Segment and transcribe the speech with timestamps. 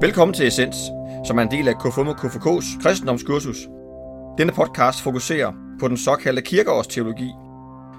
[0.00, 0.76] Velkommen til Essens,
[1.26, 3.56] som er en del af KFUM og KFK's kristendomskursus.
[4.38, 7.30] Denne podcast fokuserer på den såkaldte kirkeårsteologi,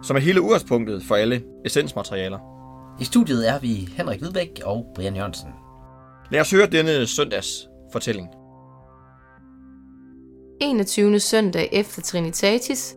[0.04, 2.40] som er hele udgangspunktet for alle essensmaterialer.
[3.00, 5.50] I studiet er vi Henrik Hvidbæk og Brian Jørgensen.
[6.32, 8.28] Lad os høre denne søndags fortælling.
[10.62, 11.20] 21.
[11.20, 12.96] søndag efter Trinitatis,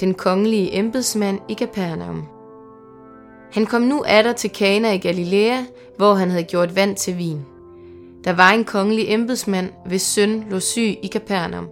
[0.00, 2.28] den kongelige embedsmand i Capernaum.
[3.52, 5.62] Han kom nu atter til Kana i Galilea,
[5.96, 7.44] hvor han havde gjort vand til vin.
[8.24, 11.68] Der var en kongelig embedsmand, hvis søn lå syg i Kapernaum.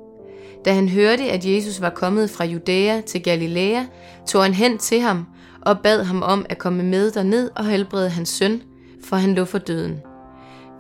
[0.64, 3.84] Da han hørte, at Jesus var kommet fra Judæa til Galilea,
[4.26, 5.26] tog han hen til ham
[5.60, 8.62] og bad ham om at komme med derned og helbrede hans søn,
[9.04, 10.00] for han lå for døden.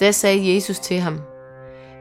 [0.00, 1.20] Da sagde Jesus til ham,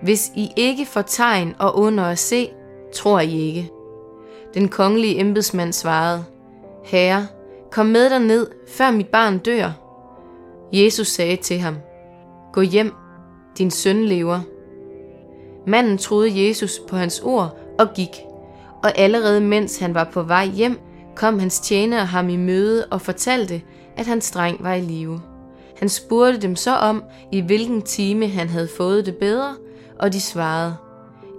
[0.04, 2.50] Hvis I ikke får tegn og under at se,
[2.96, 3.72] tror I ikke.
[4.54, 6.26] Den kongelige embedsmand svarede,
[6.84, 7.28] Herre,
[7.72, 9.72] kom med derned, før mit barn dør.
[10.74, 11.76] Jesus sagde til ham,
[12.54, 12.94] Gå hjem,
[13.58, 14.40] din søn lever.
[15.68, 18.10] Manden troede Jesus på hans ord og gik,
[18.84, 20.80] og allerede mens han var på vej hjem,
[21.16, 23.62] kom hans tjener ham i møde og fortalte,
[23.96, 25.22] at hans dreng var i live.
[25.78, 29.56] Han spurgte dem så om, i hvilken time han havde fået det bedre,
[30.00, 30.76] og de svarede,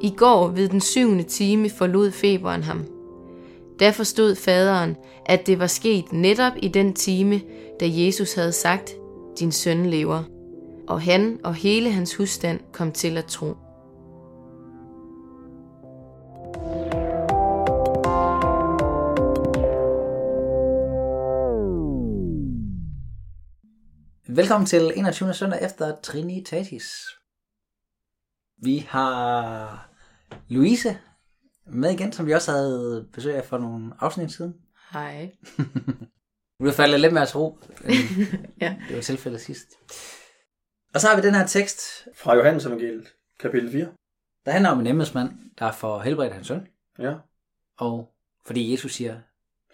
[0.01, 2.85] I går ved den syvende time forlod feberen ham.
[3.81, 4.97] Da forstod faderen,
[5.27, 7.41] at det var sket netop i den time,
[7.81, 8.97] da Jesus havde sagt,
[9.39, 10.23] din søn lever.
[10.89, 13.47] Og han og hele hans husstand kom til at tro.
[24.29, 25.35] Velkommen til 21.
[25.35, 26.85] søndag efter Trinitatis.
[28.63, 29.91] Vi har
[30.49, 30.99] Louise
[31.67, 34.55] med igen, som vi også havde besøg af for nogle afsnit siden.
[34.93, 35.31] Hej.
[36.61, 37.59] Du er faldet lidt mere at tro,
[38.61, 38.77] Ja.
[38.89, 39.69] det var tilfældet sidst.
[40.95, 43.87] Og så har vi den her tekst, Fra Johannes evangeliet, kapitel 4.
[44.47, 46.69] der handler om en embedsmand, der får helbredt hans søn.
[46.99, 47.15] Ja.
[47.79, 48.13] Og
[48.47, 49.17] fordi Jesus siger,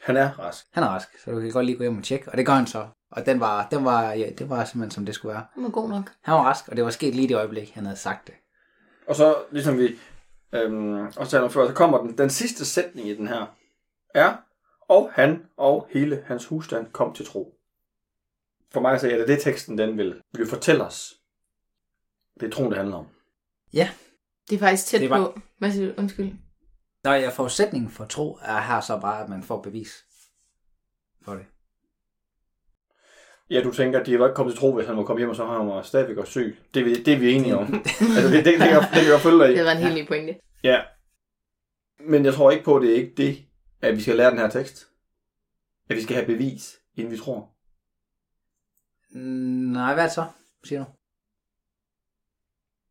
[0.02, 0.66] Han er rask.
[0.72, 2.30] han er rask, så du kan godt lige gå hjem og tjekke.
[2.30, 2.86] Og det gør han så.
[3.10, 5.46] Og den var, den var, ja, det var simpelthen som det skulle være.
[5.54, 6.12] Den var god nok.
[6.22, 8.34] Han var rask, og det var sket lige i det øjeblik, han havde sagt det.
[9.06, 9.98] Og så, ligesom vi
[10.52, 13.46] øhm, også talte om før, så kommer den, den sidste sætning i den her.
[14.14, 14.36] Er,
[14.88, 17.54] og han og hele hans husstand kom til tro.
[18.74, 21.14] For mig så er det det, teksten den vil, vil fortælle os.
[22.40, 23.06] Det er troen, det handler om.
[23.72, 23.90] Ja,
[24.50, 25.40] Det er faktisk tæt Det var- på.
[25.58, 25.94] Hvad siger du?
[25.98, 26.32] Undskyld.
[27.04, 30.04] der er forudsætningen for tro, er her så bare, at man får bevis
[31.24, 31.46] for det.
[33.50, 35.30] Ja, du tænker, at de var ikke kommet til tro, hvis han må komme hjem,
[35.30, 36.56] og så har han var stadigvæk også syg.
[36.74, 37.74] Det, er vi- det er vi enige om.
[38.16, 39.56] altså, det, det, det, kan jeg- det kan jeg følge dig i.
[39.56, 40.34] Det var en helt ny pointe.
[40.64, 40.82] Ja.
[42.00, 43.44] Men jeg tror ikke på, at det er ikke det,
[43.80, 44.88] at vi skal lære den her tekst.
[45.90, 47.53] At vi skal have bevis, inden vi tror.
[49.14, 50.24] Nej, hvad er det så,
[50.64, 50.90] siger du?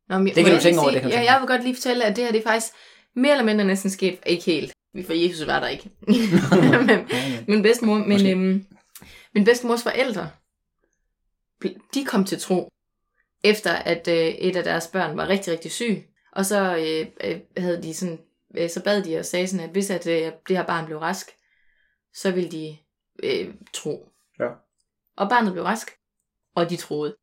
[0.08, 1.40] Nå, men, Det kan du jeg tænke lige over, sige- det kan ja, tænke jeg
[1.40, 2.72] vil godt lige fortælle, at det her det er faktisk
[3.14, 4.18] mere eller mindre næsten sket.
[4.26, 4.72] Ikke helt,
[5.06, 5.90] for Jesus var der ikke.
[6.86, 7.08] men,
[7.48, 8.30] min bedstemor, men Måske.
[8.30, 8.66] øhm,
[9.34, 10.30] min bedstemors forældre,
[11.94, 12.68] de kom til tro,
[13.44, 16.08] efter at øh, et af deres børn var rigtig, rigtig syg.
[16.32, 18.18] Og så øh, øh, havde de sådan,
[18.58, 20.98] øh, så bad de og sagde sådan, at hvis at, øh, det her barn blev
[20.98, 21.30] rask,
[22.14, 22.76] så ville de
[23.22, 24.08] øh, tro.
[24.40, 24.48] Ja.
[25.16, 25.90] Og barnet blev rask,
[26.56, 27.16] og de troede.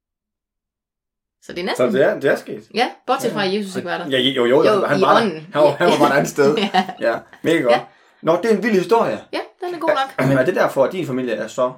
[1.44, 1.94] Så det er Så næsten...
[1.94, 2.70] det er, det er sket.
[2.74, 4.08] Ja, bortset fra, at Jesus ikke var der.
[4.10, 5.20] Ja, jo, jo, jo, Jo, han var.
[5.20, 6.58] Han var, han var bare et andet sted.
[6.74, 6.86] ja.
[7.00, 7.74] Ja, mega godt.
[7.74, 7.82] Ja.
[8.22, 9.20] Nå, det er en vild historie.
[9.34, 10.28] ja, den er god nok.
[10.28, 11.74] Men er det derfor, at din familie er så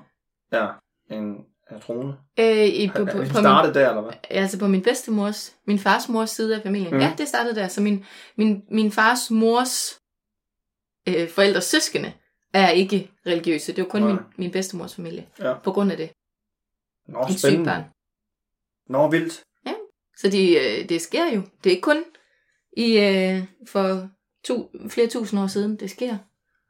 [0.52, 0.68] ja,
[1.12, 1.36] en
[1.70, 2.16] er troende?
[2.40, 4.14] Øh, i, på, Er, på, er, på, startede der, eller hvad?
[4.30, 6.94] altså på min bedstemors, min fars mors side af familien.
[6.94, 7.00] Mm.
[7.00, 7.68] Ja, det startede der.
[7.68, 8.06] Så min,
[8.38, 10.00] min, min fars mors
[11.10, 12.14] øh, forældres søskende
[12.54, 13.74] er ikke religiøse.
[13.76, 14.12] Det var kun Nej.
[14.12, 15.28] min, min bedstemors familie.
[15.40, 15.54] Ja.
[15.64, 16.10] På grund af det.
[17.08, 17.66] Nå, Et sygt spændende.
[17.66, 17.84] barn.
[18.90, 19.44] Nå, vildt.
[20.18, 21.42] Så de, øh, det sker jo.
[21.64, 22.04] Det er ikke kun
[22.78, 24.10] i øh, for
[24.44, 25.80] to, flere tusind år siden.
[25.80, 26.18] Det sker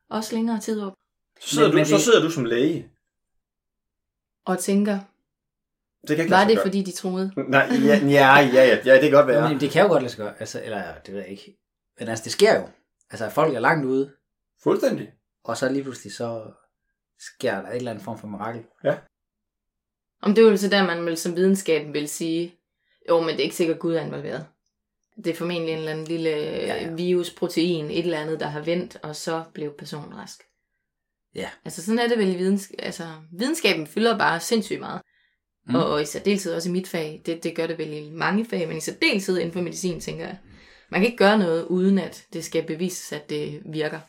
[0.09, 0.93] også længere tid op.
[1.39, 2.89] Så sidder, Men- du, men så det- sidder du som læge.
[4.45, 4.99] Og tænker,
[6.07, 6.65] Det kan ikke var det gøre.
[6.65, 7.31] fordi de troede?
[7.47, 9.49] Nej, ja, ja, ja, ja, ja, det kan godt være.
[9.49, 11.57] Men det kan jo godt lade sig gøre, altså, eller det ved jeg ikke.
[11.99, 12.67] Men altså, det sker jo.
[13.11, 14.13] Altså, folk er langt ude,
[14.63, 15.13] Fuldstændig.
[15.43, 16.51] og så lige pludselig så
[17.19, 18.63] sker der et eller andet form for mirakel.
[20.23, 22.55] Om det er jo så der, man vil, som videnskaben vil sige,
[23.09, 24.45] jo, men det er ikke sikkert, Gud er involveret.
[25.17, 26.93] Det er formentlig en eller anden lille Ja, ja, ja.
[26.93, 30.43] virusprotein, et eller andet, der har vendt, og så blev personen rask.
[31.35, 31.49] Ja.
[31.65, 35.01] Altså sådan er det vel i vidensk- altså, videnskaben fylder bare sindssygt meget.
[35.65, 35.71] Mm.
[35.71, 35.75] Mm.
[35.75, 38.45] Og, og i særdeleshed også i mit fag, det, det gør det vel i mange
[38.45, 40.37] fag, men i særdeleshed inden for medicin, tænker jeg.
[40.89, 43.99] Man kan ikke gøre noget, uden at det skal bevises, at det virker.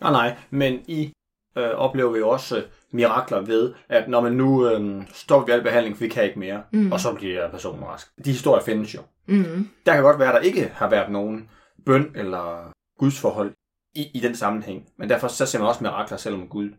[0.00, 1.12] Nej, nej, men i
[1.56, 5.52] øh, oplever vi jo også øh, mirakler ved, at når man nu øh, stopper vi
[5.52, 6.92] al behandling, for vi kan ikke mere, mm.
[6.92, 8.06] og så bliver personen rask.
[8.24, 9.00] De historier findes jo.
[9.26, 9.68] Mm.
[9.86, 11.50] Der kan godt være, at der ikke har været nogen
[11.86, 13.52] bøn eller gudsforhold
[13.94, 14.88] i, i den sammenhæng.
[14.98, 16.70] Men derfor så ser man også mirakler, selvom Gud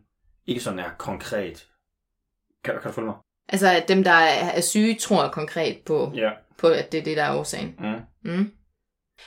[0.46, 1.68] ikke sådan er konkret.
[2.64, 3.16] Kan, kan du følge mig?
[3.48, 6.30] Altså, at dem, der er er syge, tror konkret på, Ja.
[6.58, 7.74] på, at det er det, der er årsagen.
[7.78, 8.30] Mm.
[8.32, 8.50] Mm.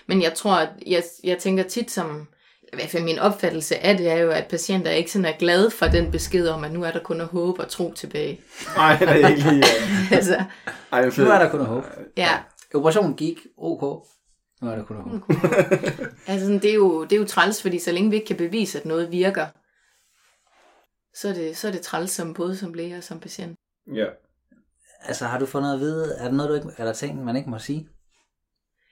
[0.07, 2.27] Men jeg tror, at jeg, jeg tænker tit som,
[2.73, 5.71] i hvert fald min opfattelse af det, er jo, at patienter ikke sådan er glade
[5.71, 8.41] for den besked om, at nu er der kun at håbe og tro tilbage.
[8.75, 9.63] Nej, det er ikke lige...
[10.15, 10.43] Altså,
[10.91, 11.87] Ej, det Nu er der kun at håbe.
[12.17, 12.39] ja.
[12.73, 13.81] Operationen gik ok.
[14.61, 15.23] Nu er der kun at håbe.
[16.27, 18.37] Altså, sådan, det, er jo, det er jo træls, fordi så længe vi ikke kan
[18.37, 19.47] bevise, at noget virker,
[21.13, 23.55] så er det, så er det træls som, både som læge og som patient.
[23.93, 24.05] Ja.
[25.03, 26.15] Altså, har du fået noget at vide?
[26.19, 27.89] Er der noget, du ikke, er der ting, man ikke må sige?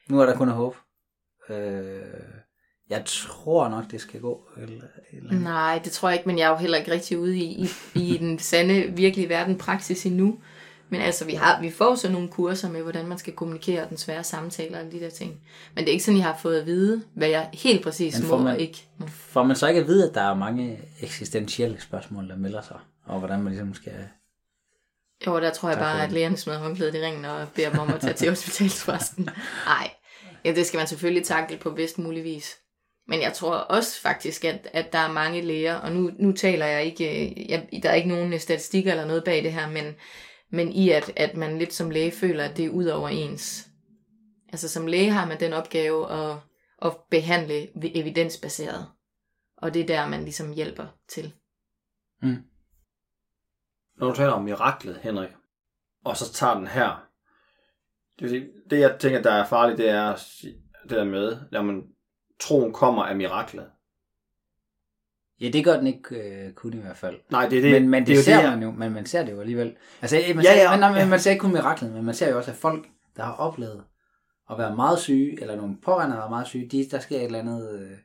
[0.10, 0.78] Nu er der kun at håbe.
[1.50, 2.04] Øh,
[2.90, 4.42] jeg tror nok, det skal gå.
[4.58, 4.84] Eller,
[5.14, 5.34] eller.
[5.34, 7.70] Nej, det tror jeg ikke, men jeg er jo heller ikke rigtig ude i, i,
[7.96, 10.40] i den sande, virkelige verden praksis endnu.
[10.90, 13.90] Men altså, vi, har, vi får så nogle kurser med, hvordan man skal kommunikere og
[13.90, 15.42] den svære samtaler og de der ting.
[15.76, 18.38] Men det er ikke sådan, jeg har fået at vide, hvad jeg helt præcis må
[18.38, 19.08] man- og ikke må.
[19.08, 22.78] Får man så ikke at vide, at der er mange eksistentielle spørgsmål, der melder sig?
[23.06, 23.94] Og hvordan man ligesom skal...
[25.28, 27.94] Jo, der tror jeg bare, at lægerne smider håndklædet i ringen og beder dem om
[27.94, 29.30] at tage til hospitalsforresten.
[29.66, 29.90] Nej,
[30.46, 32.58] ja, det skal man selvfølgelig takle på bedst mulig vis.
[33.08, 36.66] Men jeg tror også faktisk, at, at der er mange læger, og nu, nu taler
[36.66, 39.96] jeg ikke, øh, jeg, der er ikke nogen statistikker eller noget bag det her, men,
[40.50, 43.68] men i at, at man lidt som læge føler, at det er ud over ens.
[44.50, 46.38] Altså som læge har man den opgave at,
[46.82, 47.68] at behandle
[47.98, 48.88] evidensbaseret.
[49.58, 51.34] Og det er der, man ligesom hjælper til.
[52.22, 52.44] Mm.
[53.98, 55.30] Når du taler om miraklet, Henrik,
[56.06, 57.08] og så tager den her.
[58.20, 60.16] Det, vil sige, det jeg tænker, der er farligt, det er
[60.84, 61.84] det der med, at man
[62.40, 63.70] troen kommer af miraklet.
[65.42, 66.16] Ja, det gør den ikke
[66.46, 67.20] øh, kun i hvert fald.
[67.32, 67.82] Nej, det er det.
[67.82, 69.76] men, men det, det ser jeg- man jo, men man ser det jo alligevel.
[70.02, 71.08] Altså, man, Ja, ser, ja, men, nej, men ja.
[71.08, 72.88] man ser ikke kun miraklet, men man ser jo også, at folk,
[73.18, 73.84] der har oplevet
[74.52, 77.24] at være meget syge, eller nogle pårørende, der er meget syge, de, der sker et
[77.24, 77.98] eller andet, øh,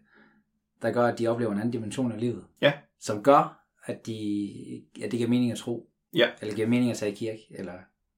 [0.82, 2.44] der gør, at de oplever en anden dimension af livet.
[2.60, 2.72] Ja.
[3.00, 5.90] Som gør, at, de, at det giver mening at tro.
[6.14, 6.28] Ja.
[6.40, 7.72] Eller giver mening at tage i kirke, eller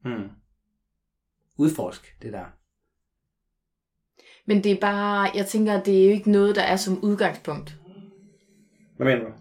[0.04, 0.28] Hmm.
[1.56, 2.44] udforske det der.
[4.46, 7.04] Men det er bare, jeg tænker, at det er jo ikke noget, der er som
[7.04, 7.76] udgangspunkt.
[8.96, 9.32] Hvad mener du?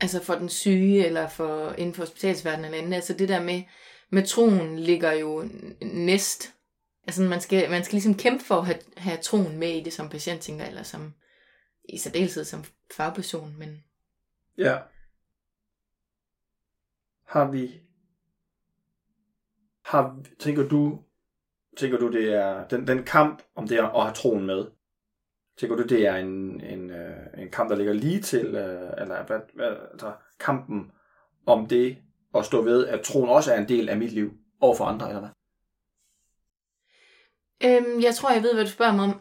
[0.00, 2.94] altså for den syge, eller for inden for hospitalsverdenen eller andet.
[2.94, 3.62] Altså det der med,
[4.10, 5.48] med troen ligger jo
[5.82, 6.54] næst.
[7.06, 9.92] Altså man skal, man skal ligesom kæmpe for at have, have troen med i det
[9.92, 11.14] som patient, tænker eller som
[11.88, 12.64] i særdeleshed som
[12.96, 13.84] fagperson, men
[14.58, 14.78] Ja.
[17.26, 17.80] Har vi...
[19.84, 21.04] Har, tænker du,
[21.76, 24.66] tænker du, det er den, den kamp om det at have troen med?
[25.58, 29.26] Tænker du, det er en, en, øh, en kamp, der ligger lige til, øh, eller
[29.26, 30.90] hvad, hvad, altså, kampen
[31.46, 31.96] om det
[32.34, 35.08] at stå ved, at troen også er en del af mit liv over for andre,
[35.08, 35.30] eller hvad?
[37.64, 39.20] Øhm, jeg tror, jeg ved, hvad du spørger mig om.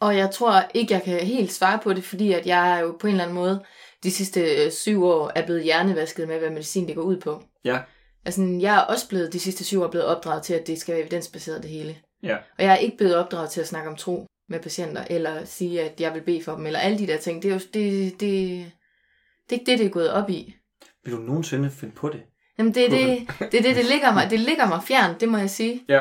[0.00, 2.96] Og jeg tror ikke, jeg kan helt svare på det, fordi at jeg er jo
[3.00, 3.64] på en eller anden måde
[4.02, 7.42] de sidste øh, syv år er blevet hjernevasket med, hvad medicin det går ud på.
[7.64, 7.82] Ja.
[8.24, 10.94] Altså, jeg er også blevet de sidste syv år blevet opdraget til, at det skal
[10.94, 11.98] være evidensbaseret det hele.
[12.22, 12.36] Ja.
[12.36, 15.82] Og jeg er ikke blevet opdraget til at snakke om tro med patienter, eller sige,
[15.82, 17.42] at jeg vil bede for dem, eller alle de der ting.
[17.42, 20.56] Det er jo det, det, det er ikke det, det er gået op i.
[21.04, 22.22] Vil du nogensinde finde på det?
[22.58, 25.28] Jamen, det er det, det, er det, det ligger mig, det ligger mig fjern, det
[25.28, 25.84] må jeg sige.
[25.88, 26.00] Ja.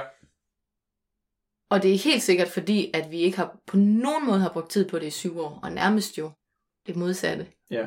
[1.70, 4.70] Og det er helt sikkert fordi, at vi ikke har på nogen måde har brugt
[4.70, 6.32] tid på det i syv år, og nærmest jo
[6.88, 7.48] det modsatte.
[7.72, 7.86] Ja.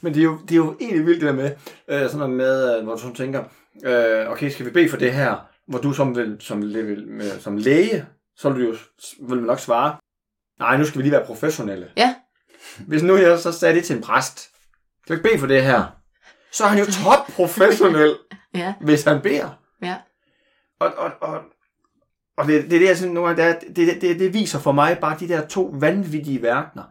[0.00, 1.50] Men det er jo, det er jo egentlig vildt det der med,
[1.88, 3.44] øh, sådan noget med, øh, hvor du sådan tænker,
[3.84, 5.36] øh, okay, skal vi bede for det her?
[5.68, 8.76] Hvor du som, vil, som, vil, med, som læge, så vil du jo
[9.28, 9.96] vil man nok svare,
[10.58, 11.88] nej, nu skal vi lige være professionelle.
[11.96, 12.14] Ja.
[12.86, 14.38] Hvis nu jeg så sagde det til en præst,
[15.02, 15.84] skal vi ikke bede for det her?
[16.52, 18.16] Så er han jo top professionel,
[18.54, 19.58] Ja, hvis han beder.
[19.82, 19.96] ja.
[20.80, 21.40] Og, og, og,
[22.36, 24.98] og det, det, er det, jeg synes, nogle det, det, det, det viser for mig
[24.98, 26.82] bare de der to vanvittige verdener,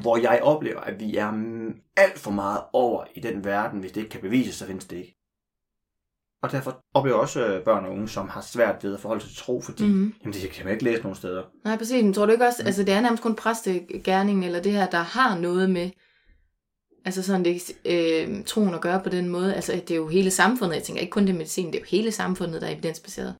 [0.00, 3.80] hvor jeg oplever, at vi er mm, alt for meget over i den verden.
[3.80, 5.16] Hvis det ikke kan bevises, så findes det ikke.
[6.42, 9.22] Og derfor oplever jeg også øh, børn og unge, som har svært ved at forholde
[9.22, 9.92] sig til tro, fordi Mhm.
[9.92, 10.14] mm-hmm.
[10.22, 11.42] jamen, det kan man ikke læse nogen steder.
[11.64, 12.04] Nej, præcis.
[12.04, 14.98] Men tror du ikke også, altså det er nærmest kun præstegærningen, eller det her, der
[14.98, 15.90] har noget med,
[17.04, 19.54] altså sådan det, øh, troen at gøre på den måde.
[19.54, 21.86] Altså det er jo hele samfundet, jeg tænker ikke kun det medicin, det er jo
[21.88, 23.34] hele samfundet, der er evidensbaseret.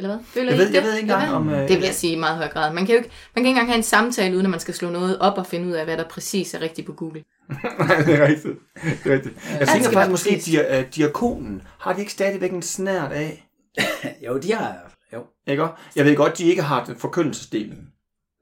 [0.00, 0.24] Eller hvad?
[0.24, 0.90] Føler Jeg I ved, ikke jeg det?
[0.90, 1.48] ved ikke engang, om...
[1.48, 2.74] Øh, Det vil jeg sige i meget høj grad.
[2.74, 4.74] Man kan jo ikke, man kan ikke engang have en samtale, uden at man skal
[4.74, 7.24] slå noget op og finde ud af, hvad der præcis er rigtigt på Google.
[7.78, 8.58] Nej, det er rigtigt.
[9.04, 9.34] Det er rigtigt.
[9.50, 13.12] Jeg Alt tænker skal faktisk måske, dia, uh, diakonen, har de ikke stadigvæk en snært
[13.12, 13.48] af?
[14.26, 14.76] jo, de har...
[15.12, 15.24] Jo.
[15.46, 15.66] Ikke?
[15.96, 17.78] Jeg ved godt, de ikke har den forkyndelsesdelen.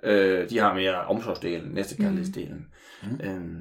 [0.05, 2.65] Øh, de har mere omsorgsdelen, næstekærlighedsdelen.
[3.03, 3.21] Mm.
[3.29, 3.57] Øhm,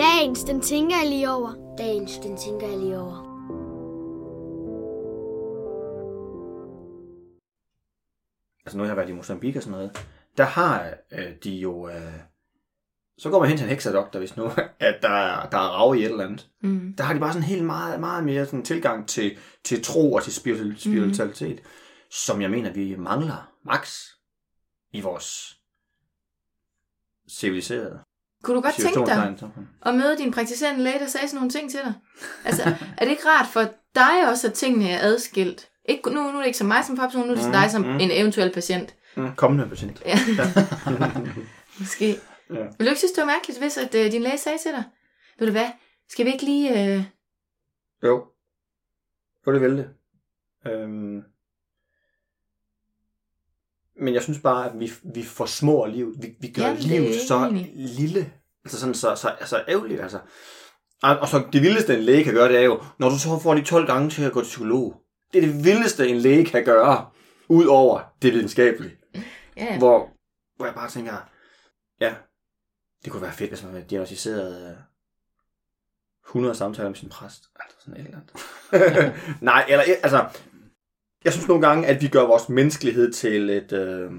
[0.00, 1.74] Dagens, den tænker jeg lige over.
[1.78, 3.30] Dagens, den tænker jeg lige over.
[8.64, 11.88] altså nu har jeg været i Mozambique og sådan noget, der har øh, de jo,
[11.88, 12.18] øh,
[13.18, 14.44] så går man hen til en heksadoktor, hvis nu,
[14.88, 16.50] at der er, der er rav i et eller andet.
[16.60, 16.94] Mm.
[16.98, 20.22] Der har de bare sådan helt meget, meget mere sådan tilgang til, til tro og
[20.22, 21.70] til spiritu- spiritualitet, mm.
[22.10, 24.06] som jeg mener, vi mangler max
[24.92, 25.58] i vores
[27.30, 28.00] civiliserede
[28.42, 29.36] Kunne du godt tænke dig
[29.86, 31.94] at møde din praktiserende læge, der sagde sådan nogle ting til dig?
[32.44, 32.62] Altså,
[32.98, 33.62] er det ikke rart for
[33.94, 35.68] dig også, at tingene er adskilt?
[35.84, 37.70] Ikke, nu, nu er det ikke som mig som fagperson, nu er det mm, dig
[37.70, 37.98] som mm.
[38.00, 38.94] en eventuel patient.
[39.16, 40.02] Mm, kommende patient.
[40.06, 40.18] Ja.
[41.80, 42.16] Måske.
[42.50, 42.62] Ja.
[42.78, 44.84] Vil du ikke synes, det var mærkeligt, hvis at, øh, din læge sagde til dig,
[45.38, 45.68] ved du hvad,
[46.08, 46.94] skal vi ikke lige...
[46.94, 47.04] Øh...
[48.04, 48.26] Jo.
[49.46, 49.88] Jo, det vil det.
[50.66, 51.22] Øhm.
[54.00, 56.14] Men jeg synes bare, at vi, vi forsmår livet.
[56.22, 58.32] Vi, vi gør Jamen, livet så lille.
[58.64, 60.18] Altså sådan så, så, så ærgerligt, altså.
[61.02, 63.38] Og, og så det vildeste, en læge kan gøre, det er jo, når du så
[63.38, 65.02] får de 12 gange til at gå til psykolog.
[65.32, 67.06] Det er det vildeste, en læge kan gøre,
[67.48, 68.96] ud over det videnskabelige.
[69.56, 70.10] Ja, Hvor,
[70.56, 71.28] hvor jeg bare tænker,
[72.00, 72.14] ja,
[73.04, 74.76] det kunne være fedt, hvis man havde diagnostiseret øh,
[76.26, 77.44] 100 samtaler med sin præst.
[77.60, 79.14] Altså sådan et eller andet.
[79.50, 80.26] Nej, eller altså,
[81.24, 84.10] jeg synes nogle gange, at vi gør vores menneskelighed til et, øh,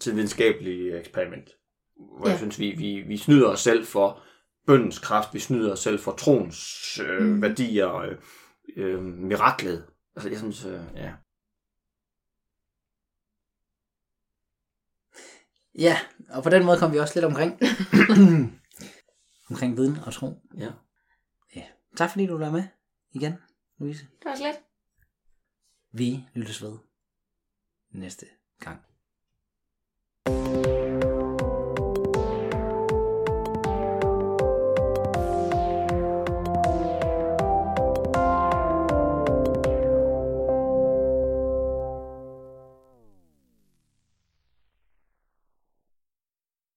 [0.00, 1.50] til et videnskabeligt eksperiment.
[1.96, 2.30] Hvor ja.
[2.30, 4.22] Jeg synes, vi, vi, vi snyder os selv for
[4.66, 7.22] bøndens kraft, vi snyder os selv for troens øh.
[7.22, 7.42] Mm.
[7.42, 8.16] værdier, øh,
[8.76, 9.84] øh, miraklet.
[10.16, 11.12] Altså, jeg synes, øh, ja.
[15.78, 15.98] Ja,
[16.30, 17.60] og på den måde kom vi også lidt omkring.
[19.50, 20.42] omkring viden og tro.
[20.58, 20.70] ja.
[21.56, 21.62] Ja.
[21.96, 22.62] Tak fordi du var med
[23.12, 23.34] igen,
[23.78, 24.06] Louise.
[24.18, 24.67] det var slet.
[25.90, 26.78] Vi lyttes ved
[27.90, 28.26] næste
[28.60, 28.87] gang.